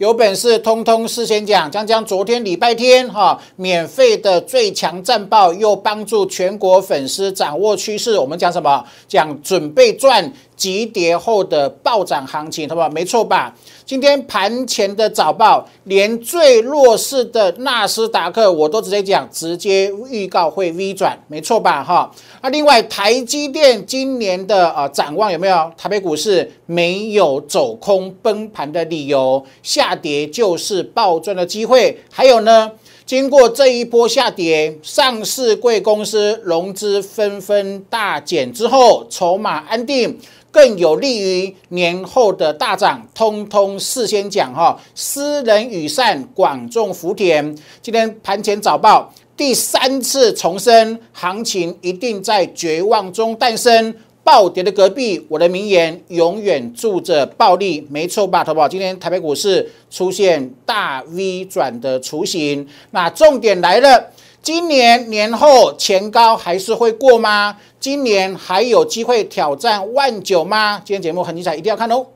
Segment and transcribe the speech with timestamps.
[0.00, 8.18] 有本事通通事先讲，将将昨天礼拜天哈免费的最强战报，又帮助全国粉丝掌握趋势。
[8.18, 8.82] 我们讲什么？
[9.06, 12.90] 讲准备赚急跌后的暴涨行情，好不好？
[12.90, 13.56] 没错吧？
[13.86, 21.82] 今天盘前的早报，连最弱势的纳斯达克我都直接讲，直接预告会 V 转，没错吧？
[21.82, 22.12] 哈，
[22.42, 25.72] 那另外台积电今年的呃展望有没有？
[25.78, 31.98] 台北股市没有走空崩盘的理由，下跌就是暴赚的机会。
[32.12, 32.70] 还有呢，
[33.06, 40.18] 经过这一波下跌，上市贵公司融资纷纷大减之后，筹码安定。
[40.50, 44.78] 更有利于年后的大涨，通通事先讲哈。
[44.94, 47.56] 斯人羽善，广种福田。
[47.80, 53.94] 今天盘前早报第三次重申，行情一定在绝望中诞生。
[54.22, 58.44] 暴跌的隔壁，我的名言永远住着暴利，没错吧？
[58.44, 64.10] 投保今天台北股市出现大 V 转的雏形，那重点来了。
[64.42, 67.58] 今年年后前高还是会过吗？
[67.78, 70.80] 今年还有机会挑战万九吗？
[70.84, 72.06] 今天节目很精彩，一定要看哦。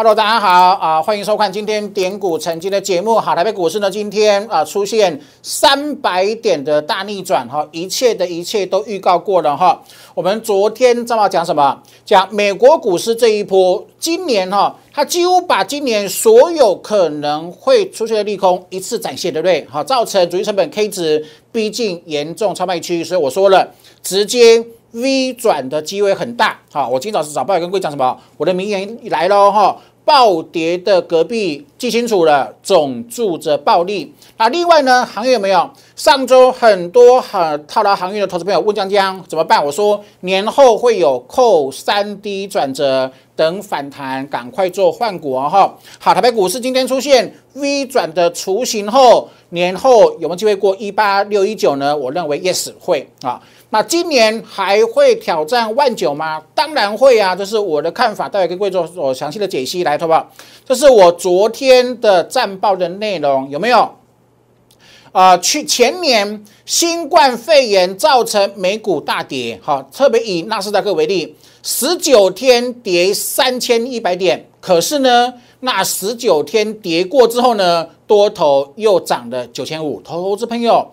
[0.00, 3.20] Hello，大家好啊，欢迎收看今天点股成金的节目。
[3.20, 9.78] 好，台北股市呢今天啊出现三百点的大逆转哈，一切的一切都预告过了哈。
[10.14, 11.78] 我们昨天正好讲什么？
[12.06, 19.66] 讲美国股市这一波，今年哈，它几乎把今年所有可能会出现的利空一次展现，对不对？
[19.68, 23.68] 好，造成主力成本 K 值逼近严重超卖区，所以我说了，
[24.02, 26.58] 直接 V 转的机会很大。
[26.72, 28.18] 好，我今早是早报也跟各位讲什么？
[28.38, 29.76] 我的名言来喽哈。
[30.04, 34.12] 暴跌的隔壁记清楚了，总住着暴利。
[34.36, 35.70] 那另外呢，行业有没有？
[35.94, 39.64] 上周很多很套牢行业的投资朋友问江江怎么办？
[39.64, 45.78] 我说年后会有扣三 D 转折，等反弹赶快做换股哦哈。
[45.98, 51.94] 好，台北股市今天出现 V 转的雏形后，年后有没有机会过一八六一九呢？
[51.94, 53.40] 我认为 yes 会啊。
[53.72, 56.42] 那今年还会挑战万九吗？
[56.54, 60.28] 当然会啊，这是我的看法，待会跟各位做做详细的解析，来，好不好？
[60.66, 63.88] 这是我昨天的战报的内容，有没有？
[65.12, 80.88] 啊，去前年新冠肺炎造成美股大跌，好，特别以纳斯达克为例，十九天跌三千一百点，可是呢，那十九天跌过之后呢，多头又涨了九千五，投资朋友。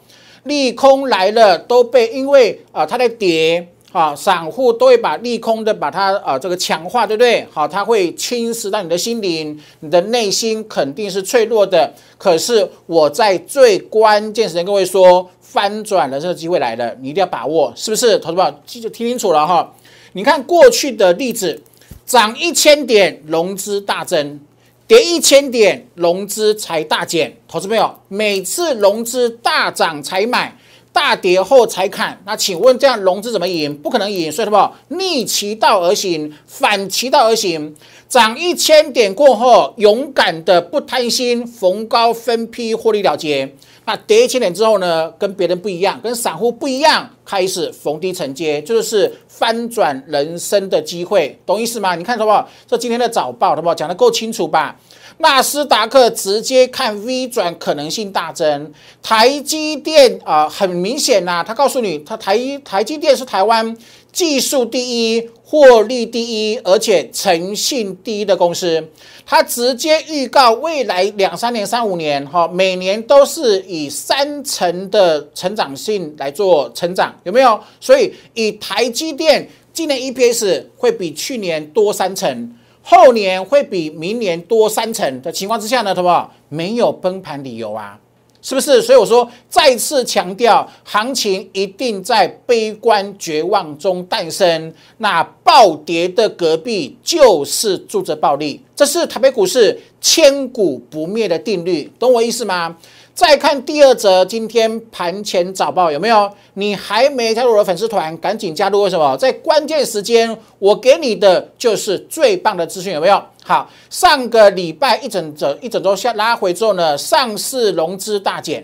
[0.48, 7.46] 利空来了，都被因为啊，它在跌啊，散户都会把利空的把它啊这个强化，对不对？
[7.52, 11.94] 好，它会侵蚀到你的心灵，你的内心肯定是脆弱的。
[12.18, 18.20] 可是我在最关键时间，各位说翻转的这个机会来了，你一定要把握，是不是？
[18.20, 19.74] 投资者记住听清楚了哈。
[20.14, 21.62] 你看过去的例子，
[22.06, 24.40] 涨一千点，融资大增。
[24.88, 27.36] 跌一千点，融资才大减。
[27.46, 30.58] 投资朋友，每次融资大涨才买，
[30.98, 32.20] 大跌后才砍。
[32.26, 33.72] 那请问这样融资怎么赢？
[33.78, 34.32] 不可能赢。
[34.32, 34.74] 所以什么？
[34.88, 37.76] 逆其道而行，反其道而行。
[38.10, 43.54] 涨一千点过后，勇敢的不贪心，逢高分批获利了结。
[43.86, 45.12] 那跌一千点之后呢？
[45.20, 51.96] 跟别人不一样，跟散户不一样，开始逢低承接，就是翻转人生的机会，懂意思吗？
[51.96, 52.50] 你看好不好？
[52.66, 53.76] 这今天的早报好不好？
[53.76, 54.76] 讲的够清楚吧？
[55.20, 63.76] 纳斯达克直接看 V 转可能性大增，台积电啊，很明显呐，他告诉你，他台台积电是台湾
[64.12, 68.88] 技术第一、获利第一，而且诚信第一的公司，
[69.26, 77.60] 他直接预告未来两三年、三五年，哈，每年都是以三成的成长性来做成长，有没有？
[77.80, 82.54] 所以以台积电今年 EPS 会比去年多三成。
[82.90, 86.34] 后年会比明年多三成的情况之下呢，好不好？
[86.48, 88.00] 没有崩盘理由啊，
[88.42, 88.82] 是不是？
[88.82, 94.74] 所以我说再次强调，行情一定在悲观绝望中诞生。
[95.00, 102.78] 那暴跌的隔壁就是住着暴利，这是台北股市千古不灭的定律，懂我意思吗？
[103.18, 106.32] 再看第二则，今天盘前早报有没有？
[106.54, 108.84] 你还没加入我的粉丝团，赶紧加入！
[108.84, 109.18] 为什么？
[109.18, 113.20] 在关键时间，我给你的就是最棒的资讯，有没有？
[113.44, 118.64] 好，上个礼拜一整整一整周下拉回之后呢，上市融资大减，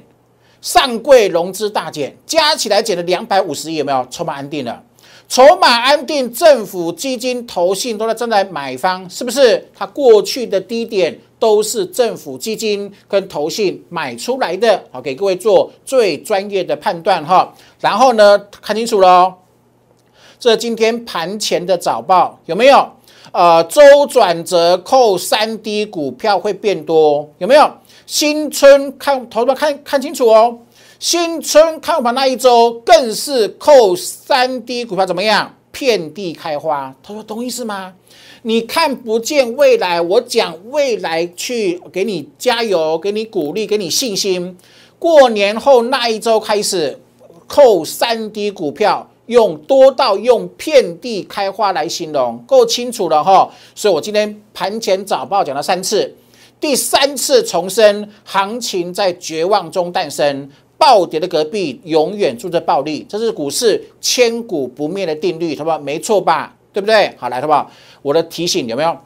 [0.61, 4.05] 上柜融资大减，加起来减了两百五十亿，有没有？
[4.11, 4.83] 筹码安定了，
[5.27, 9.67] 筹码安定，政府基金投信都在正在买方，是不是？
[9.75, 11.19] 它过去的低点。
[11.43, 17.53] 都是政府基金跟投信买出来的，好，给各位做最专业的判断哈。
[17.81, 19.33] 然后呢，看清楚喽，
[20.39, 22.89] 这今天盘前的早报有没有？
[23.33, 27.69] 呃，周转折扣三 D 股票会变多，有没有？
[28.05, 30.57] 新春看投资看看清楚哦，
[30.97, 35.53] 新春看盘那一周更是扣三 D 股票怎么样？
[35.73, 36.95] 遍地开花。
[37.03, 37.93] 他说懂意思吗？
[38.41, 44.57] 你看不见未来，我讲未来去给你加油，给你鼓励，给你信心。
[44.99, 46.99] 过年后那一周开始
[47.47, 49.09] 扣三 D 股票。
[49.27, 53.49] 用多到用遍地开花来形容，够清楚了哈。
[53.73, 56.13] 所以我今天盘前早报讲了三次，
[56.59, 65.79] 第三次重申，行情在绝望中诞生，暴跌的隔壁永远住着暴利，这是股市千古不灭的定律，好不好？
[65.79, 66.57] 没错吧？
[66.73, 67.15] 对不对？
[67.17, 67.71] 好来，好不好？
[68.01, 68.97] 我的提醒有没有？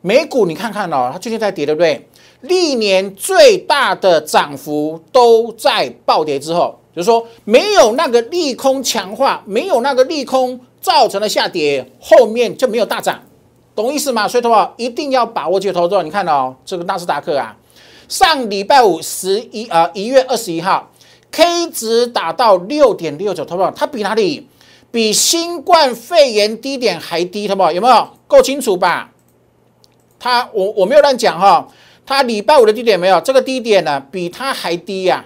[0.00, 2.08] 美股你看看哦，它最近在跌，对不对？
[2.40, 6.80] 历年最大的涨幅都在暴跌之后。
[6.92, 13.22] 就是说，没有那个利空强化，没有那个利空造成的下跌，后面就没有大涨，
[13.76, 14.26] 懂意思吗？
[14.26, 16.02] 所以的话，一定要把握这个投资。
[16.02, 17.56] 你看哦，这个纳斯达克啊，
[18.08, 20.90] 上礼拜五十一啊一月二十一号
[21.30, 24.48] ，K 值达到六点六九，投保它比哪里？
[24.90, 28.08] 比新冠肺炎低点还低，投保有没有？
[28.26, 29.12] 够清楚吧？
[30.18, 31.68] 它我我没有乱讲哈，
[32.04, 35.24] 它礼拜五的低点没有，这个低点呢比它还低呀。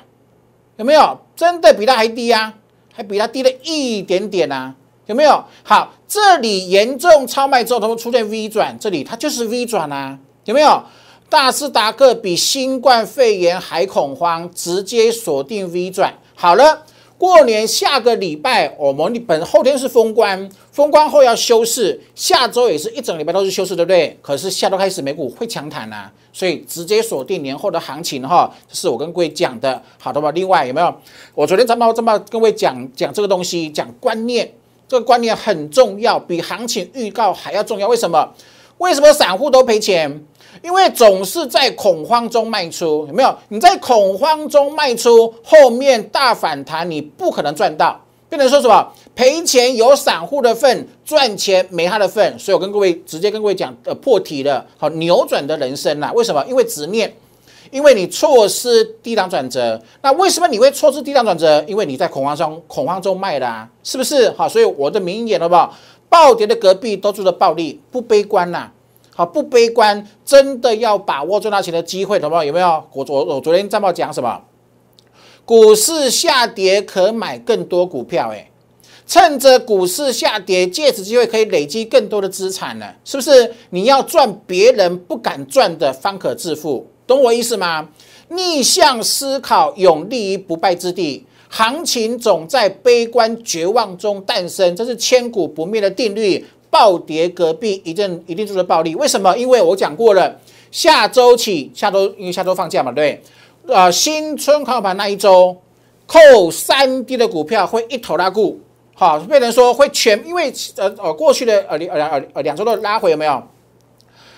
[0.76, 2.54] 有没有真的比它还低啊？
[2.92, 4.74] 还比它低了一点点啊？
[5.06, 5.42] 有没有？
[5.62, 10.18] 好，这里严重超卖之后，它会出现 V 转，这里它就是 V 转啊？
[10.44, 10.82] 有没有？
[11.28, 16.14] 大斯达克比新冠肺炎还恐慌，直接锁定 V 转。
[16.34, 16.84] 好了。
[17.16, 24.18] 过年下个礼拜，我们本后天是封关，封关后要休市，下周也是一整礼拜都是休市，对不对？
[24.20, 30.30] 可是下周开始美股会强弹啊，所以直接锁定年后的行情哈，这是我跟各位讲的，好的吧？
[30.32, 30.94] 另外有没有？
[31.34, 34.52] 我昨天这么这么跟各位讲讲这个东西，讲观念，
[34.88, 37.88] 这个观念很重要，比行情预告还要重要。
[37.88, 38.34] 为什么？
[38.78, 40.24] 为什么散户都赔钱？
[40.62, 43.34] 因为总是在恐慌中卖出，有没有？
[43.48, 48.00] 你在恐慌中卖出，后面大反弹你不可能赚到。
[48.28, 48.92] 变成说什么？
[49.14, 52.36] 赔钱有散户的份，赚钱没他的份。
[52.36, 56.10] 所以我跟各位直接跟各位讲，呃，破题了，好扭转的人生呐。
[56.14, 56.44] 为什么？
[56.48, 57.14] 因为执念，
[57.70, 59.80] 因为你错失低档转折。
[60.02, 61.62] 那为什么你会错失低档转折？
[61.68, 64.28] 因为你在恐慌中恐慌中卖的，是不是？
[64.32, 65.72] 好，所以我的名言好不好？
[66.08, 68.68] 暴跌的隔壁都住着暴利，不悲观呐。
[69.16, 72.44] 好，不悲观，真的要把握赚大钱的机会，懂不懂？
[72.44, 72.84] 有没有？
[72.92, 74.42] 我昨我昨天战报讲什么？
[75.44, 78.50] 股市下跌可买更多股票，哎，
[79.06, 83.52] 趁着股市下跌，借此机会可以累积更多的资产了，是不是？
[83.70, 87.88] 你要赚别人不敢赚的，方可致富，懂我意思吗？
[88.30, 91.24] 逆向思考，永立于不败之地。
[91.50, 96.44] 行情总在悲观绝望中诞生，这是千古不灭的定律。
[96.74, 99.38] 暴跌隔壁一定一定就是暴利，为什么？
[99.38, 100.40] 因为我讲过了，
[100.72, 103.22] 下周起，下周因为下周放假嘛，对，
[103.68, 105.56] 呃，新春开盘那一周，
[106.04, 108.58] 扣三 D 的股票会一头拉股，
[108.92, 113.40] 好，变成说会全，因为呃呃过去的呃两呃呃两周的拉回有没有？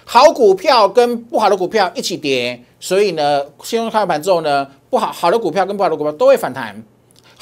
[0.04, 6.84] 好股票跟不好的股票一起跌，所以呢，新春开盘之后呢，不好好的股票跟不好的股票都会反弹。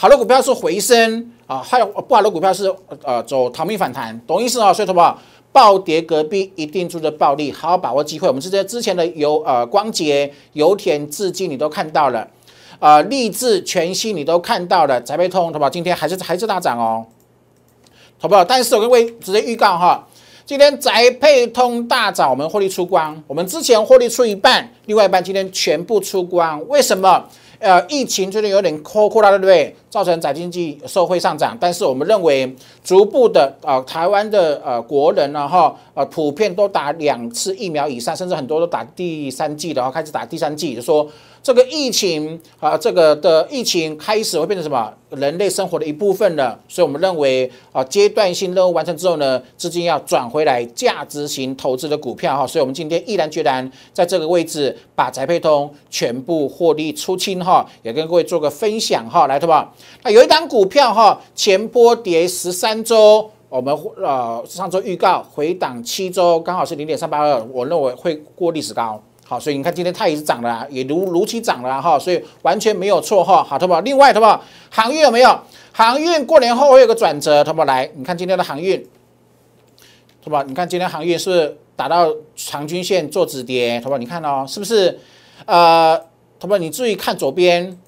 [0.05, 2.71] 好的股票是回升啊，还有不好的股票是
[3.05, 4.71] 呃走逃命反弹，懂意思啊？
[4.71, 5.19] 所以，什么
[5.51, 8.29] 暴跌隔壁一定住着暴利，好好把握机会。
[8.29, 12.29] 我们这些之前的油呃光捷、油田、至今你都看到了，
[12.79, 15.71] 啊，立志全息你都看到了，宅配通，好不好？
[15.71, 17.07] 今天还是还是大涨哦，
[18.19, 18.45] 好不好？
[18.45, 20.07] 但是我跟各位直接预告哈，
[20.45, 27.25] 今天宅配通大涨，我们获利出光，我们之前获利出一半，另外一半今天全部出光，为什么？
[27.65, 29.75] 呃，疫情最近有点扩扩大，对不对？
[29.89, 41.09] 造成宅经济社会上涨，但是我们认为逐步的呃，台湾的呃国人呢，哈，呃，普遍都打两次疫苗以上，甚至很多都打第三剂的话，开始打第三剂，就说。
[41.45, 44.91] 这个疫情啊，这个的疫情开始会变成什么？
[45.11, 46.59] 人类生活的一部分了。
[46.67, 52.47] 所以我们认为啊，阶段性任务完成之后呢，资金要转回来价值型投资的股票哈。
[52.47, 59.71] 所以我们今天毅然决然在这个位置把宅配通全部获利出清哈，也跟各位做个分享哈，来，对吧？
[60.03, 68.99] 那有一档股票哈，前波跌十三周，我们呃上周预告回档七周，刚好是零点三八二，我认为会过历史高。
[69.27, 73.43] 好，所以你看今天它也是涨了，也如如期涨了哈，所以完全没有错哈。
[73.43, 73.81] 好，好不？
[73.81, 74.43] 另外，好不？
[74.71, 75.41] 航运有没有？
[75.73, 77.65] 航运过年后会有个转折，好不？
[77.65, 78.87] 来，你看今天的航运，
[80.23, 80.45] 是吧？
[80.47, 83.97] 你看今天航运是打到长均线做止跌，是吧？
[83.97, 85.01] 你看哦，是不是？
[85.47, 86.01] 呃，
[86.41, 86.59] 是吧？
[86.59, 87.79] 你注意看左边，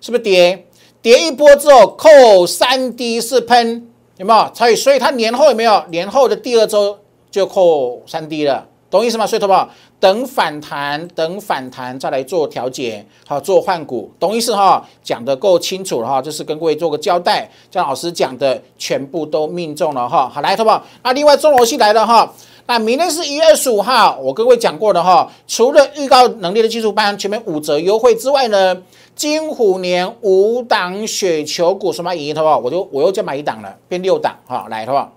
[0.00, 0.66] 是不是跌？
[1.00, 4.54] 跌一波之后扣三 D 是喷，有没有？
[4.54, 5.84] 所以，所以它年后有没有？
[5.88, 6.98] 年后的第二周
[7.30, 9.26] 就扣三 D 了，懂意思吗？
[9.26, 9.68] 所以，好不好？
[9.98, 14.86] 等反弹，等反弹再来做调节，好做换股，懂意思哈？
[15.02, 17.50] 讲的够清楚了哈，这是跟各位做个交代。
[17.68, 20.30] 江老师讲的全部都命中了哈。
[20.32, 20.80] 好，来，好不好？
[21.02, 22.32] 那另外中罗系来了哈。
[22.66, 25.28] 那明天是一月二十五号，我跟各位讲过的哈。
[25.48, 28.80] 除了预告能力的技术班全面五折优惠之外呢，
[29.16, 32.58] 金虎年五档雪球股什么赢，好不好？
[32.58, 34.68] 我就我又再买一档了，变六档哈。
[34.70, 35.12] 来，好不好？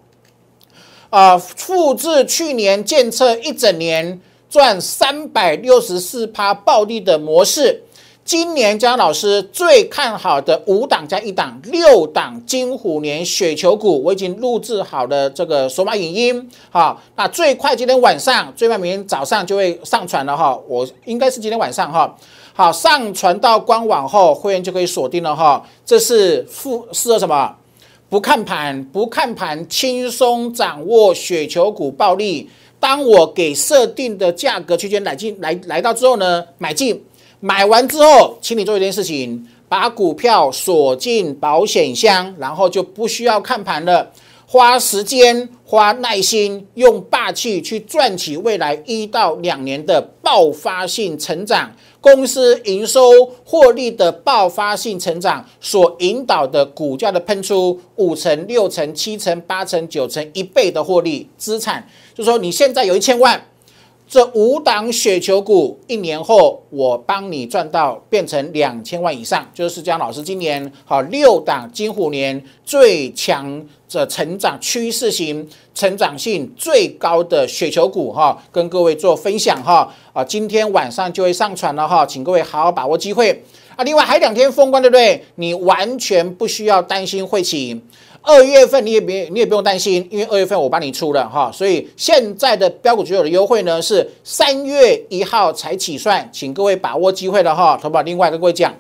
[1.10, 4.20] 啊，复制去年建测一整年。
[4.50, 7.84] 赚三百六十四趴暴利的模式，
[8.24, 22.16] 今年江老师最看好的五档加一档六档金虎年雪球股，我已经录制好了这个索马影音，好，那最快今天晚上，最慢明天早上就会上传了哈，我应该是今天晚上哈，
[22.54, 27.54] 好，上传到官网后，会员就可以锁定了哈，这是复适合什么？
[28.10, 32.50] 不看盘，不看盘，轻松掌握雪球股暴利。
[32.80, 37.04] 当我给设定的价格区间来进来来到之后呢，买进，
[37.42, 44.10] 买完之后，请你做一件事情，把股票锁进保险箱，然后就不需要看盘了，
[44.46, 51.74] 花时间、花耐心，用霸气去赚取未来一到两年的爆发性成长。
[52.14, 53.02] 公司营收
[53.44, 61.86] 获利的爆发性成长所引导的股价的喷出五成、六成、七成、八成、九成一倍的获利资产，
[62.16, 63.42] 就说你现在有一千万。
[64.10, 73.62] 这五档雪球股，一年后我帮你赚到变成两千万以上，就是江老师今年好六档金虎年最强
[73.92, 75.46] 的成长趋势型、
[75.76, 83.44] 成长性最高的雪球股哈，跟各位做分享哈啊，今天晚上就会上传了哈，请各位好好把握机会
[83.76, 83.84] 啊。
[83.84, 85.22] 另外还两天封关对不对？
[85.36, 87.82] 你完全不需要担心会起。
[88.22, 97.80] 二月份你也别你也不用担心，因为二月份我帮你出了哈，所以现在的标股只有的优惠呢是三月一号才起算，请各位把握机会了哈。
[97.82, 98.74] 投保另外跟各位讲，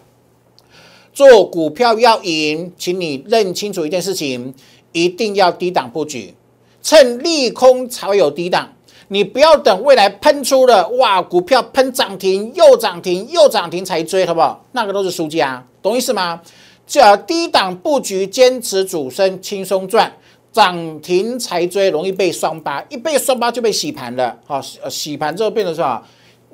[1.14, 4.54] 做股票要赢，请你认清楚一件事情，
[4.92, 6.34] 一定要低档布局，
[6.82, 8.68] 趁利空才会有低档，
[9.08, 14.66] 你不要等未来喷出了哇，股票喷涨停又涨停又涨停才追，好不好？
[14.74, 16.42] 那个都是输家，懂意思吗？
[16.88, 20.10] 叫低档布局，坚持主升，轻松赚；
[20.52, 24.40] 涨停才追，容易被双八，一被双八就被洗盘了。
[24.46, 26.02] 好，洗盘之后变成什么？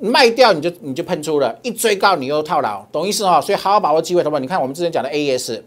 [0.00, 3.40] 卖掉你就你就喷出了，一追高你又套牢，懂意思哈？
[3.40, 4.40] 所以好好把握机会，好不好？
[4.40, 5.64] 你看我们之前讲的 A S，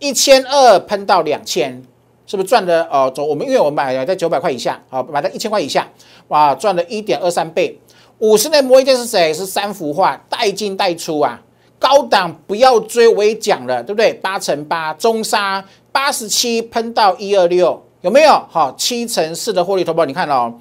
[0.00, 1.80] 一千二喷到两千，
[2.26, 2.84] 是不是赚的？
[2.90, 5.88] 哦，走，我们因为我们买在九百块以下，好，买在一千块以下，
[6.26, 7.78] 哇，赚了一点二三倍。
[8.18, 9.32] 五十年磨一剑是谁？
[9.32, 11.40] 是三幅画，带进带出啊。
[11.78, 14.12] 高档不要追，我也讲了，对不对？
[14.14, 18.32] 八乘八中沙八十七喷到一二六，有没有？
[18.48, 20.52] 好，七乘四的获利投保，你看哦，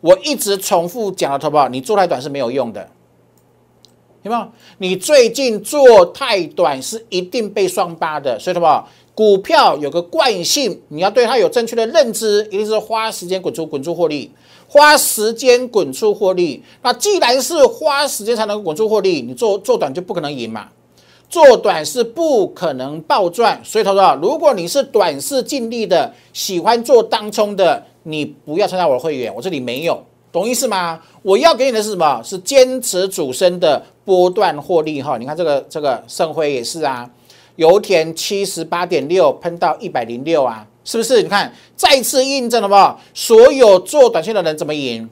[0.00, 2.88] 我一直重复讲的投保，你做太短是没有用的，
[4.22, 4.46] 有没有？
[4.78, 14.30] 你最近做太短是一定被双八的，所以投保股票有个惯性，你要对它有正确的认知，一定是花时间滚出滚出获利。
[14.76, 20.68] 花时间滚出获利，那既然是花时间才能滚出获利，你做做短就不可能赢嘛？
[21.30, 31.00] 做短是不可能暴赚，所以他说，如果你是短视尽力的，喜欢做当冲的，你不要参加我的会员，我这里没有，懂意思吗？
[31.22, 32.20] 我要给你的是什么？
[32.22, 35.16] 是坚持主升的波段获利哈。
[35.16, 37.08] 你看这个这个盛辉也是啊，
[37.56, 40.66] 油田七十八点六喷到一百零六啊。
[40.86, 41.20] 是不是？
[41.20, 43.00] 你看，再次印证了不？
[43.12, 45.06] 所有做短线的人怎么赢？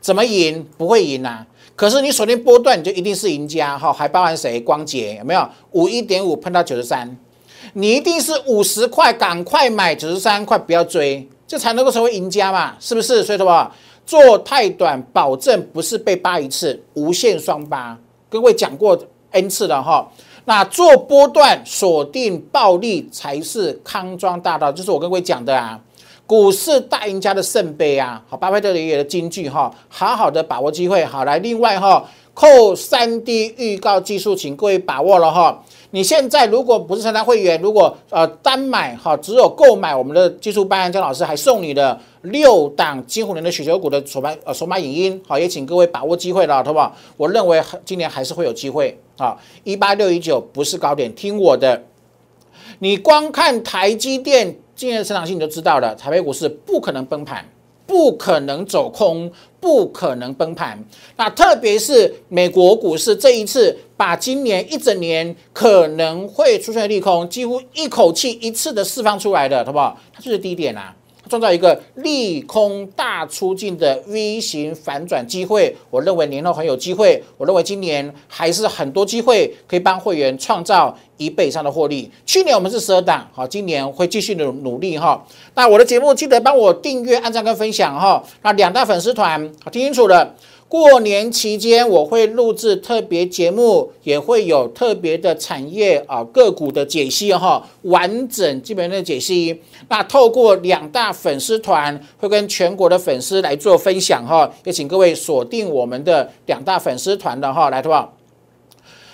[0.00, 0.64] 怎么赢？
[0.78, 1.44] 不会赢啊！
[1.74, 3.92] 可是你锁定波段，你就一定是赢家哈！
[3.92, 4.60] 还包含谁？
[4.60, 5.48] 光捷有没有？
[5.72, 7.18] 五一点五碰到九十三，
[7.72, 12.76] 你一定是五十块，赶快买九十三块，不要追，这才能够成为赢家嘛？
[12.78, 13.24] 是不是？
[13.24, 13.72] 所以说，
[14.06, 17.98] 做太短，保证不是被扒一次，无限双扒。
[18.30, 18.96] 各位讲过
[19.32, 20.08] n 次了哈。
[20.48, 25.78] 那做波段锁定暴利才是康庄大道，就是我跟各位讲的啊，
[26.24, 35.64] 股市大赢家的圣杯啊，好，巴菲特也的金句哈，好好的把握机会，好来，另外哈，扣三 D 预告技术，请各位把握了哈。
[35.90, 46.94] 你现在如果不是参加会员，如果呃单买哈，只有购买我们的技术班，姜老师还送你的六档金虎年的雪球股的首盘呃首码影音，好，也请各位把握机会了，好不好？
[47.16, 51.84] 我认为今年还是会有机会啊，一八六一九不是高点，听我的，
[52.78, 57.44] 你光看台积电今年的成长性你就知道了，台北股市不可能崩盘。
[57.88, 59.30] 不可能走空，
[59.60, 60.84] 不可能崩盘。
[61.16, 69.96] 那特别是美国股市这一次，把今年一整年可能会出现利空，几乎一口气一次的释放出来的，好不好？
[70.12, 70.92] 它就是低点啊。
[71.28, 77.22] 创造一个利空大出境的 V 型反转机会，我认为年后很有机会。
[77.36, 82.10] 我认为今年还是很多机会可以帮会员创造一倍以上的获利。
[82.24, 85.24] 去年我们是十二档，好，今年会继续努努力哈。
[85.54, 88.22] 那我的节目记得帮我订阅、按赞跟分享哈。
[88.42, 90.34] 那两大粉丝团，好，听清楚了。
[90.68, 99.62] 过年期间，我会录制特别节目，也会有特别的产业啊个股的解析哈，完整基本的解析。
[99.88, 108.12] 那透过两大粉丝团，会跟全国的粉丝来做分享哈，也请各位锁定我们的两大粉丝团的哈，来好不好？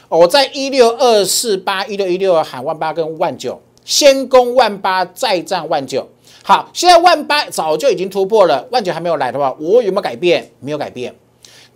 [0.08, 6.08] 我在一六二四八一六一六喊万八跟万九，先攻万八，再战万九。
[6.42, 10.50] 好，现在万八早就已经突破了，万九还没有来的话，我有没有改变？
[10.58, 11.14] 没有改变。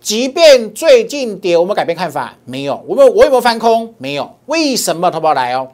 [0.07, 2.81] 即便最近跌，我们改变看法没有？
[2.87, 3.93] 我们我有没有翻空？
[3.97, 4.37] 没有。
[4.45, 5.11] 为什么？
[5.11, 5.67] 投保来哦，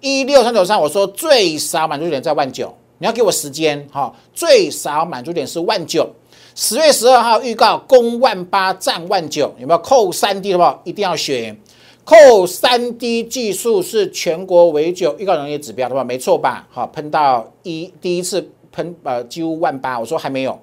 [0.00, 4.14] 一六三九三，我说最少满足点在万九，你要给我时间哈。
[4.32, 6.08] 最少满足点是万九。
[6.54, 11.56] 十月十二号预告攻万八，战万九，有没有扣三 D 的话一定要学。
[12.04, 16.04] 扣三 D 技术是全国唯九预告农业指标，对吧？
[16.04, 16.68] 没错吧？
[16.70, 20.56] 好，喷到一第一次喷呃几乎万八，我说还没有。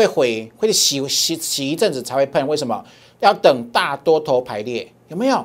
[0.00, 2.82] 会回，会洗洗洗一阵子才会喷，为什么？
[3.20, 5.44] 要等大多头排列，有没有？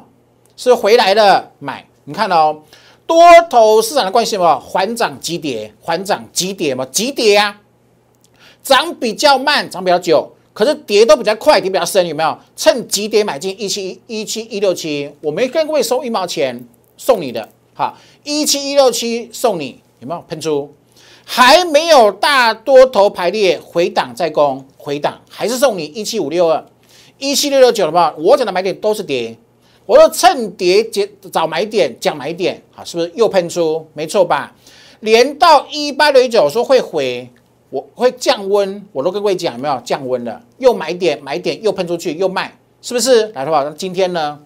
[0.55, 2.61] 是回来了买，你看哦，
[3.05, 7.59] 多头市场的关系嘛，缓涨急跌，缓涨急跌嘛，急跌啊，
[8.63, 12.37] 涨比较慢，涨比较久，可是跌都比较快，跌比较深，有没有？
[12.55, 20.73] 趁急跌买进一七一七一六七，我没跟各位收一毛钱，送你的，好，一七一六七送你，有没有喷出？
[21.25, 26.63] 还没有大多头排列回档再攻回档，还是送你一七五六二、
[27.17, 29.35] 一七六六九的话，我讲的买点都是跌，
[29.87, 33.85] 我说趁跌接找买点讲买点，好，是不是又喷出？
[33.93, 34.53] 没错吧？
[34.99, 37.27] 连到一八六九说会回，
[37.71, 40.41] 我会降温，我都跟各位讲有没有降温了？
[40.59, 43.27] 又买点买点又喷出去又卖，是不是？
[43.29, 44.39] 来的话，那今天呢？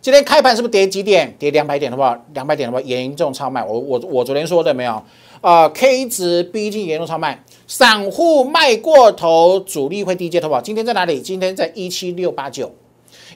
[0.00, 1.32] 今天开盘是不是跌几点？
[1.38, 3.62] 跌两百点的话，两百点的话严重超卖。
[3.62, 5.00] 我我我昨天说的没有？
[5.42, 10.60] 啊，K 值逼近严重超卖，散户卖过头，主力会低接头保。
[10.60, 11.20] 今天在哪里？
[11.20, 12.72] 今天在一七六八九，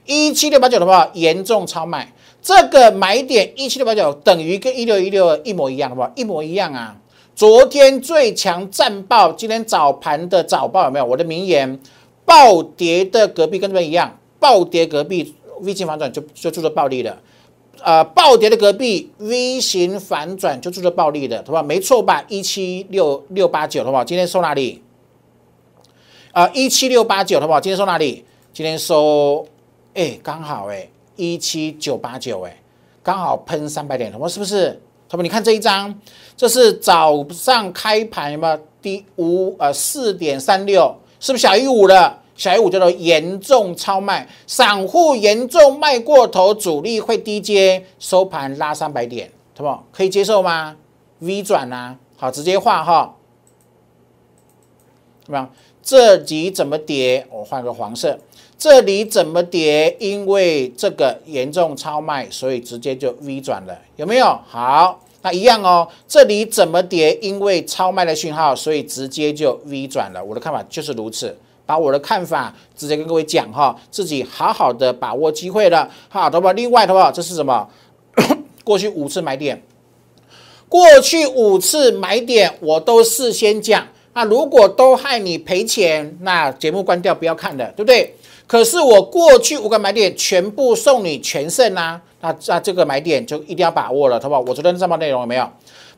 [0.05, 2.13] 一七六八九的话严重超卖。
[2.41, 6.13] 这个买点一七六八九等于跟一六一六一模一样，好不好？
[6.15, 6.97] 一模一样啊！
[7.35, 11.05] 昨天最强战报，今天早盘的早报有没有？
[11.05, 11.81] 我的名言：
[12.25, 15.35] 暴跌的隔壁跟这边一样，暴跌隔壁。
[15.59, 17.19] V 型反转就就做做暴利的，
[17.87, 21.63] 呃，暴跌的隔壁 V 型反转就做做暴利的，对吧？
[21.63, 22.25] 没错吧？
[22.27, 24.03] 一七六六八九，好不好？
[24.03, 24.83] 今天收哪里？
[26.33, 27.61] 啊，一七六八九，好不好？
[27.61, 28.25] 今天收哪里？
[28.53, 29.47] 今天收，
[29.95, 32.57] 哎，刚好哎，一七九八九，哎，
[33.05, 34.29] 刚好喷三百点，好不？
[34.29, 34.81] 是不是？
[35.09, 35.23] 好不？
[35.23, 35.97] 你看这一张，
[36.37, 38.59] 这是早上开盘，有没有？
[38.83, 42.21] 第五呃四点三六，是不是小于五了？
[42.37, 49.87] 小一五叫做严重超卖，散户严重卖过头，主力会低接收盘拉三百点，好不好？
[49.91, 50.77] 可以接受吗
[51.21, 53.17] ？V 转啊，好，直接画哈，
[55.25, 55.51] 怎么样？
[55.83, 57.27] 这里怎么跌？
[57.31, 58.19] 我换个黄色，
[58.59, 59.97] 这里怎么跌？
[59.99, 64.27] 因为这个严重超卖，所以直接就 V 转了，有没有？
[64.47, 65.89] 好，那一样哦。
[66.07, 67.17] 这里怎么跌？
[67.23, 70.23] 因为超卖的讯号，所以直接就 V 转了。
[70.23, 71.39] 我的看法就是如此。
[71.67, 76.53] 把我的看法直接跟各位讲哈，自己好好的把握机会了，好的吧？
[76.53, 77.69] 另外的话，这是什么？
[78.65, 79.61] 过去五次买点，
[80.69, 88.15] 过去五次买点我都事先讲，那如果都害你赔钱，那节目关掉不要看的，对不对？
[88.47, 94.41] 可是我过去五个买点全部送你全胜啊，那那这个买点就一定要把握了，好不好？
[94.47, 95.51] 我昨天上报内容有没有？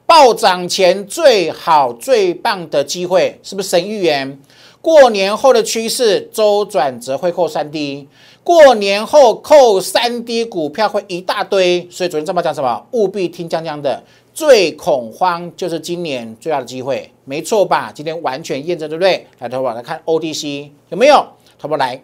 [0.06, 4.40] 暴涨前最好最棒的机会，是不是神预言？
[4.80, 8.08] 过年后的趋势周转则会扣三 D，
[8.44, 12.86] 过年后扣三 D 股票会一大堆，所以昨天这么讲什么？
[12.92, 17.90] 务必听江江的，最恐慌就是今年最大的机会，没错吧？
[17.92, 19.26] 今天完全验证，对不对？
[19.40, 21.26] 来，头发来看，O D C 有没有？
[21.58, 22.00] 头发来，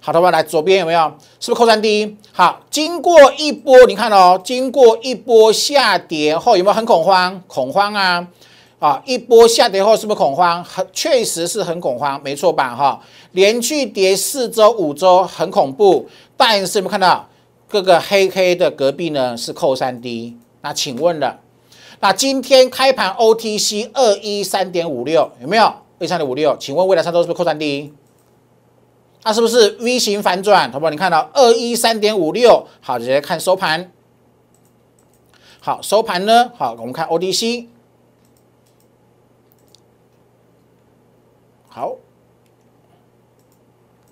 [0.00, 1.14] 好，头发来，左边有没有？
[1.38, 2.16] 是不是扣三 D？
[2.32, 7.40] 好，经过一波，你看哦，经过一波下跌后，有没有很恐慌？
[7.46, 8.26] 恐慌啊！
[8.78, 10.62] 啊，一波下跌后是不是恐慌？
[10.62, 12.74] 很确实是很恐慌，没错吧？
[12.74, 13.00] 哈，
[13.32, 16.06] 连续跌四周、五周，很恐怖。
[16.36, 17.28] 但是有没有看到
[17.68, 19.36] 各个黑黑的隔壁呢？
[19.36, 20.36] 是扣三 D。
[20.60, 21.40] 那请问了，
[22.00, 25.72] 那今天开盘 OTC 二一三点五六有没有？
[25.98, 27.94] 二三点五六，请问未来三周是不是扣三低？
[29.22, 30.70] 那是不是 V 型反转？
[30.70, 30.90] 好不好？
[30.90, 33.90] 你看到二一三点五六，好，直接看收盘。
[35.60, 36.50] 好，收盘呢？
[36.56, 37.68] 好，我们看 OTC。
[41.76, 41.96] 好，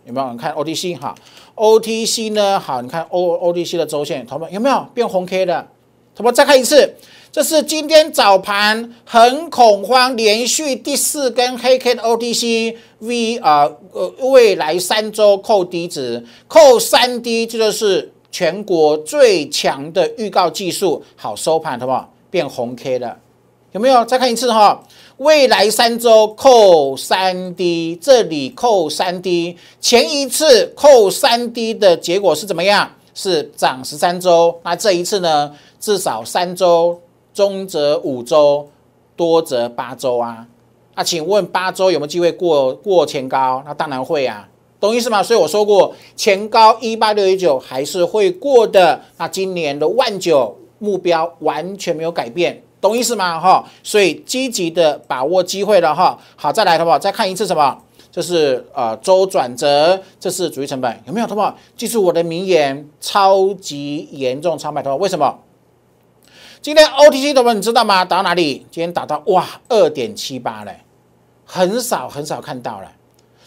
[0.05, 0.99] 有没有人看 OTC？
[0.99, 1.15] 哈
[1.55, 2.59] ，OTC 呢？
[2.59, 5.69] 好，你看 O OTC 的周线，同学们有没有变红 K 的？
[6.13, 6.97] 同学们再看一次，
[7.31, 21.05] 这是今天早盘很恐慌，连续第四根黑 K 的 OTC V 啊，呃，未来三周扣低值，扣三低，这就是全国最强的预告技术。
[21.15, 22.13] 好，收盘好不好？
[22.29, 23.21] 变红 K 了，
[23.71, 24.05] 有没有？
[24.05, 24.83] 再看一次哈。
[25.23, 32.91] 未来三周扣三 D，这里扣三 D，前一次扣三 D 的结果是怎么样？
[33.15, 34.59] 是涨十三周。
[34.65, 35.55] 那这一次呢？
[35.79, 37.01] 至少三周，
[37.33, 38.69] 中则五周，
[39.15, 40.45] 多则八周啊。
[40.97, 43.63] 那请问八周有没有机会过过前高？
[43.65, 44.49] 那当然会啊，
[44.81, 45.23] 懂意思吗？
[45.23, 49.01] 所以我说过，前高一八六一九还是会过的。
[49.19, 52.61] 那今年的万九目标完全没有改变。
[52.83, 53.41] 懂意思吗？
[53.41, 56.19] 哈，所以积极的把握机会了哈。
[56.37, 56.99] 好，再来，好不好？
[56.99, 57.79] 再看一次什么？
[58.11, 61.27] 这是呃周转折，这是主力成本，有没有？
[61.27, 61.57] 好不好？
[61.77, 64.97] 记住我的名言：超级严重超卖头。
[64.97, 65.39] 为什么？
[66.61, 68.05] 今天 OTC 的朋你知道吗？
[68.05, 68.67] 打到哪里？
[68.71, 70.81] 今天打到哇二点七八嘞，
[71.47, 72.93] 很少很少看到了。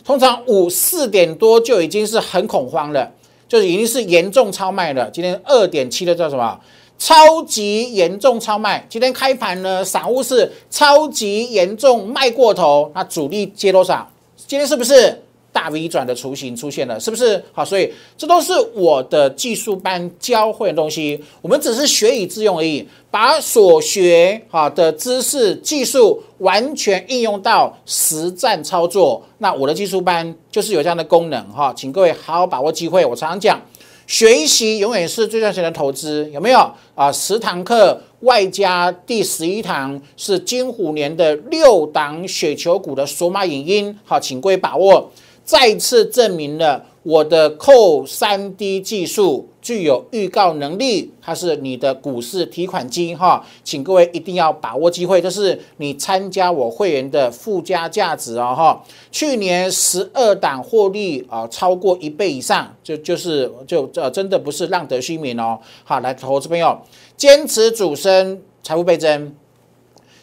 [0.04, 3.12] 通常五四点多就已经是很恐慌了，
[3.48, 5.10] 就已经是严重超卖了。
[5.12, 6.60] 今天二点七的叫什么？
[6.98, 14.10] 超级严重超卖，今天开盘呢，散户是超级严重卖过头，那主力接多少？
[14.48, 17.00] 今天是不是大 V 转的雏形出现了？
[17.00, 17.44] 是不是？
[17.52, 29.22] 好，所以这都是我的技术班教会的东西，我们只是学以致用而已，把所学好的知识、技术完全应用到实战操作。
[29.40, 33.06] 那我的技术班就是有这样的功能哈，请各位好好把握机会。
[33.06, 33.62] 我常常讲。
[34.08, 37.12] 学习永远是最赚钱的投资，有没有啊？
[37.12, 45.12] 十堂课外加第十一堂是金虎年的六档雪球股的索马影音，好，请各位把握，
[45.44, 46.86] 再次证明了。
[47.06, 58.84] 我的扣三 D 技术具有预告能力，它是你的股市提款机哈，请各位一定要把握机会，这是你参加我会员的附加价值哦哈。
[59.12, 65.60] 去年十二档获利啊超过一倍以上，就就是就这真的不是浪得虚名哦。
[65.84, 66.76] 好，来投资朋友，
[67.16, 69.36] 坚持主升，财富倍增。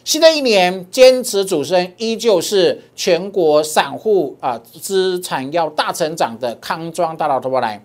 [0.03, 7.81] 新的一年，坚持主升依旧是全国散户啊资产要大成长的康庄大道头来。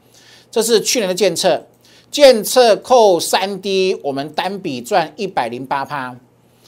[0.51, 1.65] 这是去年的建测，
[2.11, 6.17] 建测扣三 D，我们单笔赚一百零八趴，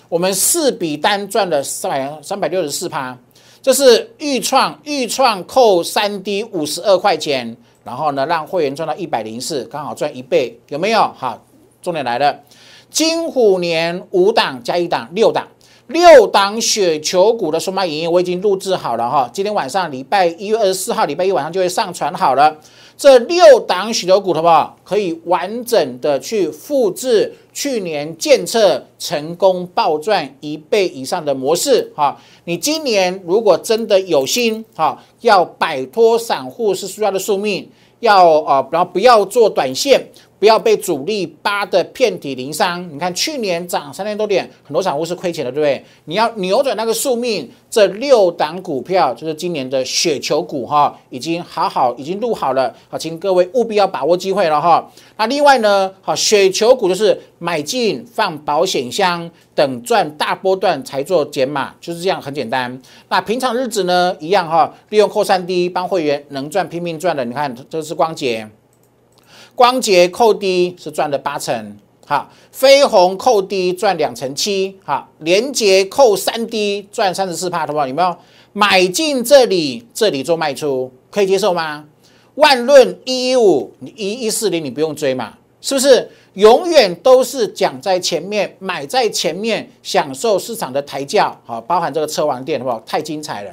[0.08, 3.18] 我们四笔单赚了三百三百六十四趴。
[3.60, 11.00] 这是预创，预创扣三 D 五十二块钱，然后呢让会员赚到一百零四，刚好赚一倍，有没有？
[11.16, 11.44] 好，
[11.82, 12.38] 重点来了。
[12.90, 15.46] 金虎年五档加一档六档，
[15.86, 22.56] 六档雪球股的数码影音我已经录制好了哈，今天晚上礼拜一月二十四号礼拜一晚上就会上传好了。
[22.96, 24.76] 这六档雪球股好不好？
[24.84, 32.20] 可以完整的去复制去年建测成功暴赚一倍以上的模式哈。
[32.44, 37.66] 你今年如果真的有心哈，要摆脱散户是需要的宿命，
[38.00, 40.06] 要啊，然后不要做短线。
[40.40, 42.92] 不要被主力扒的遍体鳞伤。
[42.92, 45.84] 你看去年涨三千多点，很多散户是亏钱的，对不对？
[46.06, 54.90] 你要扭转那个宿命，这六档股票就是今年的雪球股哈，已经好好已经录好了，好，请各位务必要把握机会了哈。
[55.18, 62.80] 那另外呢，好，雪球股就是买进放保险箱，等赚大波段才做减码，就是这样很简单。
[63.10, 68.48] 那平常日子呢，一样哈，利用扩散低帮会员能赚拼命赚的，你看这是光捷。
[69.54, 77.86] 光捷扣低是赚了八成，好，飞鸿扣低赚两成七，好，连捷扣三低赚三十四帕，好不好？
[77.86, 78.16] 有没有
[78.52, 79.86] 买进这里？
[79.92, 81.84] 这里做卖出，可以接受吗？
[82.36, 86.10] 万润一一五，你一一四零你不用追嘛，是不是？
[86.34, 92.80] 永远都是讲在前面，买在前面，享受市场的抬轿，好，包含这个车王店，好不好？
[92.86, 93.52] 太精彩了！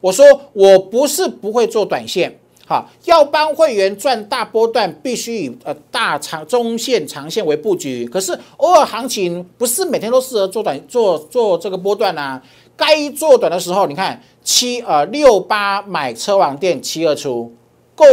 [0.00, 2.34] 我说我不是不会做短线。
[2.66, 8.06] 好，要帮会员赚大波段，必须以呃大长中线、长线为布局。
[8.06, 12.42] 可是偶尔行情不是每天都适合做短做做这个波段啊。
[12.76, 17.52] 该做短的时候，你看七呃六八买车网店七二出，
[17.94, 18.04] 够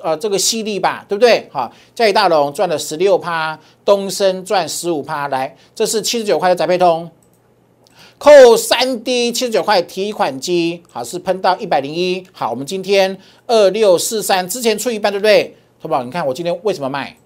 [0.00, 1.48] 呃这个犀利吧，对不对？
[1.52, 7.08] 好，嘉里大龙赚了十六趴，东升赚十五趴，来，这是七十九块的宅配通。
[8.22, 12.24] 扣三 D 七十九块提款机，好是喷到一百零一。
[12.30, 15.56] 好，我们今天二六四三之前出一半，对不对？
[15.80, 17.16] 淘宝，你看我今天为什么卖？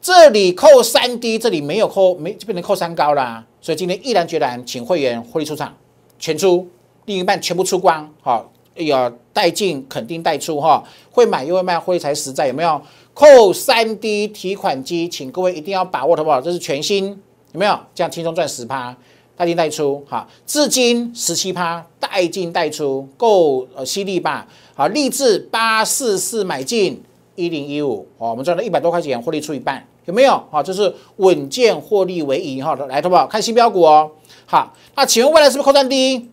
[0.00, 3.44] 这里扣三 D，这里没有扣，没就变成扣三高啦。
[3.60, 5.76] 所以今天毅然决然请会员获利出场，
[6.18, 6.66] 全出，
[7.04, 8.10] 另一半全部出光。
[8.22, 12.80] 好，哎呀，带进肯定带出哈，会买又会卖，获利才实在，有没有？
[13.12, 16.40] 扣三 D 提款机，请各位一定要把握，好不好？
[16.40, 17.08] 这是全新，
[17.52, 17.78] 有没有？
[17.94, 18.96] 这样轻松赚十趴。
[19.36, 24.46] 带进带出，哈，至今十七趴，带进带出，够犀利吧？
[24.74, 27.02] 好，立志八四四买进
[27.34, 30.42] 一零一五，好，我们赚了一百多块钱，获利出一半，有没有？
[30.50, 33.26] 好，这是稳健获利为宜哈，来，好不好？
[33.26, 34.10] 看新标股哦。
[34.46, 36.28] 好，那请问未来是不是扣三 D？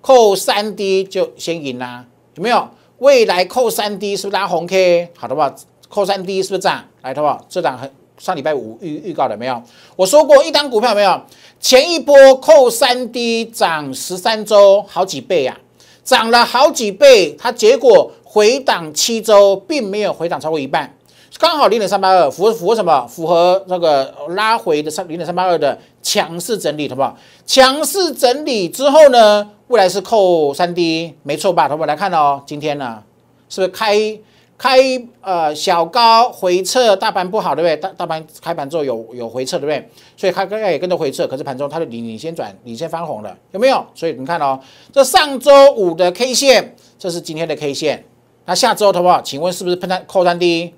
[0.00, 2.04] 扣三 D 就先赢啦，
[2.34, 2.68] 有没有？
[2.98, 5.08] 未来扣三 D 是不是拉红 K？
[5.16, 5.54] 好的吧？
[5.88, 6.84] 扣三 D 是不是涨？
[7.02, 7.46] 来，好不好？
[7.48, 7.90] 这档很。
[8.18, 9.62] 上礼拜五预预告了没有？
[9.96, 11.20] 我说过一单股票没有？
[11.60, 15.58] 前一波扣三 D 涨十三周，好几倍呀，
[16.04, 20.94] 涨了好几倍，它结果回档七周，并没有回档超过一半，
[21.38, 23.06] 刚好零点三八二，符合符合什么？
[23.08, 27.16] 符合那个拉回的三零点三八二的强势整理，好不好？
[27.46, 31.66] 强势整理之后呢，未来是扣三 D，没错吧？
[31.66, 33.02] 同学们来看哦，今天呢，
[33.48, 34.18] 是不是开？
[34.64, 34.80] 开
[35.20, 37.76] 呃小高回撤，大盘不好对不对？
[37.76, 39.90] 大大盘开盘之后有有回撤对不对？
[40.16, 43.84] 所以它刚刚也跟着回撤，可是盘中它就领领先转，领先翻红了，有没有？
[43.94, 44.58] 所以你看哦，
[44.90, 48.02] 这上周五的 K 线，这是今天的 K 线，
[48.46, 49.20] 那下周好不好？
[49.20, 50.72] 请问是不是喷单扣单低？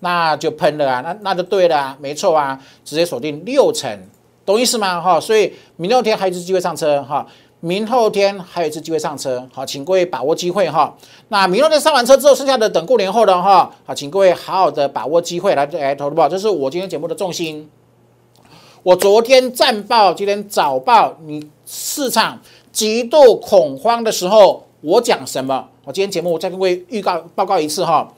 [0.00, 3.96] 那就喷了啊，那那就对了啊，没错啊，直接锁定六成，
[4.44, 5.00] 懂意思吗？
[5.00, 7.24] 哈，所以明后天还有机会上车哈。
[7.62, 10.96] 明后天还有一次机会上车，好，请各位把握机会哈。
[11.28, 17.68] 那明后天上完车之后，剩下的等过年后的哈，好，请各位好好的把握机会来来投保，这是我今天节目的重心。
[18.82, 22.40] 我昨天战报，今天早报，你市场
[22.72, 25.68] 极度恐慌的时候，我讲什么？
[25.84, 28.10] 我今天节目我再跟各位预告报告一次哈。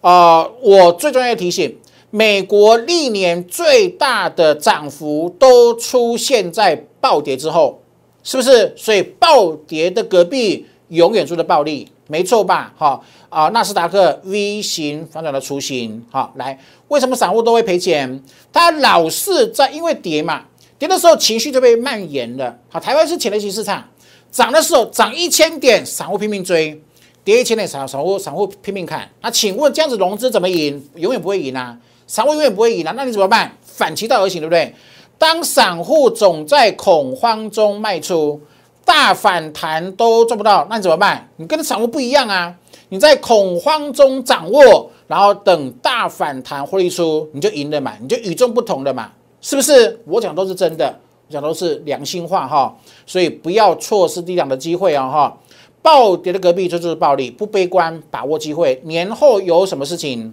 [0.00, 1.76] 啊，我最重要的提醒，
[2.08, 7.82] 美国历年最大的涨幅都出现在暴跌之后。
[8.26, 8.74] 是不是？
[8.76, 12.72] 所以暴跌的隔壁永远住着暴利，没错吧？
[12.76, 16.04] 好啊，纳斯达克 V 型反转的雏形。
[16.10, 16.58] 好，来，
[16.88, 18.20] 为什么散户都会赔钱？
[18.52, 20.42] 他老是在因为跌嘛，
[20.76, 22.58] 跌的时候情绪就被蔓延了。
[22.68, 23.88] 好，台湾是潜力型市场，
[24.32, 26.76] 涨的时候涨一千点，散户拼命追；
[27.22, 29.08] 跌一千点，散散户散户拼命看。
[29.22, 30.84] 那请问这样子融资怎么赢？
[30.96, 31.78] 永远不会赢啊！
[32.08, 32.92] 散户永远不会赢啊！
[32.96, 33.52] 那你怎么办？
[33.62, 34.74] 反其道而行，对不对？
[35.18, 38.40] 当散户总在恐慌中卖出，
[38.84, 41.28] 大反弹都做不到，那你怎么办？
[41.36, 42.54] 你跟散户不一样啊！
[42.90, 49.98] 你在恐慌中掌握，然后等大反弹获利出，你就赢了嘛，你就与众不同的嘛，是不是？
[50.04, 50.94] 我讲都是真的，
[51.28, 52.76] 我讲都是良心话哈，
[53.06, 55.38] 所以不要错失低档的机会啊哈！
[55.82, 58.80] 暴跌的隔壁就是暴利，不悲观，把握机会。
[58.84, 60.32] 年后有什么事情？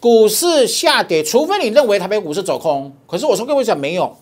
[0.00, 4.14] 股市下跌，除非你认为台北股市走空，可是我说各位讲没有，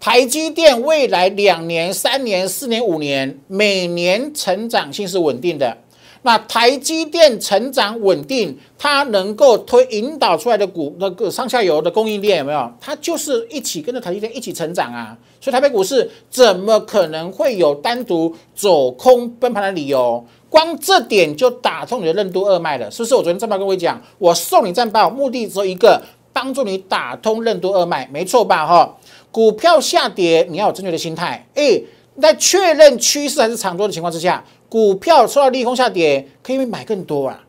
[0.00, 5.76] 台积电未来两年、三年、四年、五年，每年成长性是稳定的。
[6.22, 12.70] 那台积电成长稳定，它能够推引导出来的股那个上下游的供应链有没有？
[12.78, 15.16] 它就是一起跟着台积电一起成长啊。
[15.40, 20.22] 所以台北股市怎么可能会有单独走空崩盘的理由？
[20.50, 23.14] 光这点就打通你的任督二脉了，是不是？
[23.14, 28.66] 我昨天战报跟各位讲，我送你战报，目的只有一个，帮助你打通任督二脉，没错吧？
[28.66, 28.96] 哈，
[29.30, 31.46] 股票下跌，你要有正确的心态。
[31.54, 31.80] 哎，
[32.20, 37.40] 在确认趋势还是长多的情况之下，股票受到利空下跌，可以买更多啊，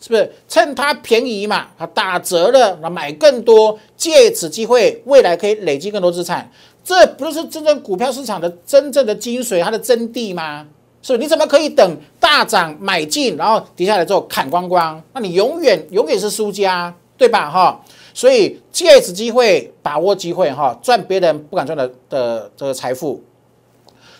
[0.00, 0.32] 是不是？
[0.48, 6.50] 趁它便宜嘛，它打折了，那买更多，借此机会，未来可以累积更多资产，
[6.84, 10.66] 这不是真正股票市场的真正的精髓，它的真谛吗？
[11.02, 15.02] 是，你怎么可以等大涨买进，然后跌下来之后砍光光？
[15.14, 17.50] 那你永远永远是输家，对吧？
[17.50, 17.80] 哈，
[18.12, 23.22] 所以借此机会把握机会，哈，赚别人不敢赚的的这个财富，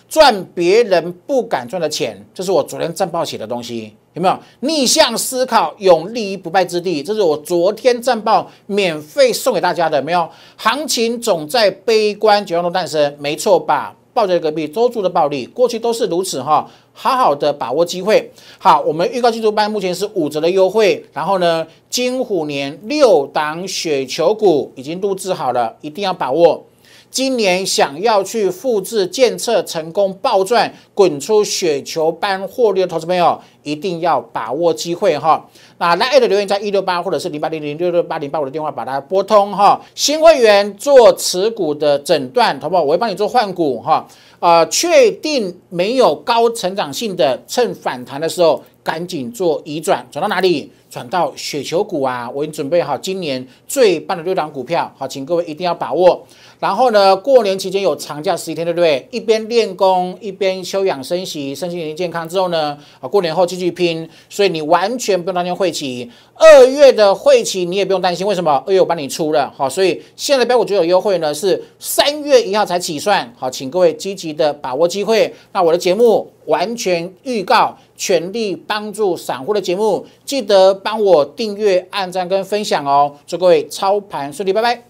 [0.08, 4.38] 赚别人不敢赚的钱，这是我昨天战报写的东西，有没有？
[4.60, 10.26] 逆向思考，永立于不败之地，这是我昨天战报免费送给大家的，没有？
[10.56, 13.94] 行情总在悲观绝望中诞生，没错吧？
[14.20, 18.30] 暴跌隔壁周住的暴利，过去都是如此哈，好好的把握机会。
[18.58, 26.62] 好，我们预告技术班目前是五折的优惠，然后呢，金虎年六档雪球股已经录制好了，一定要把握。
[27.10, 35.48] 今年想要去复制、建测成功、暴赚、滚出雪球般获利的投资朋友，一定要把握机会哈。
[35.80, 39.80] 那来 A 的留言在一六八或者是零八零零六六八零八五的电话把它拨通哈。
[39.94, 42.82] 新会员做持股的诊断，好不好？
[42.82, 44.06] 我会帮你做换股哈。
[44.40, 50.70] 呃，确定没有高成长性的，趁反弹的时候赶紧做移转，转到哪里？
[50.90, 52.28] 转到雪球股啊！
[52.34, 56.26] 我已经准备好今年最棒的六档股票，好，请各位一定要把握。
[56.60, 59.08] 然后呢，过年期间有长假十一天，对不对？
[59.10, 64.08] 一边练功，一边休养生息，身心灵健康之后呢，啊，过年后继续拼。
[64.28, 68.62] 所以你完全不用担心会期，二月的会期你也不用担心，为什么？
[68.66, 75.34] 二月我帮你出了，好，所以现在标股就有优惠呢，是三月一号才起算，好，请各位积极的把握机会。
[75.52, 83.16] 那我的节目完全预告，全力帮助散户的节目，记得帮我订阅、按赞跟分享哦。
[83.26, 84.89] 祝各位操盘顺利，拜拜。